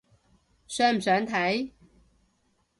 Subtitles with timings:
[0.67, 1.69] 想唔想睇？